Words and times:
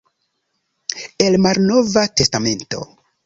El 1.27 1.37
Malnova 1.45 2.07
Testamento. 2.21 2.79